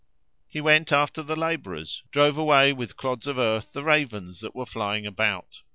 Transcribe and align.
He 0.47 0.61
went 0.61 0.91
after 0.91 1.21
the 1.21 1.35
labourers, 1.35 2.01
drove 2.09 2.35
away 2.35 2.73
with 2.73 2.97
clods 2.97 3.27
of 3.27 3.37
earth 3.37 3.71
the 3.71 3.83
ravens 3.83 4.39
that 4.39 4.55
were 4.55 4.65
flying 4.65 5.05
about. 5.05 5.61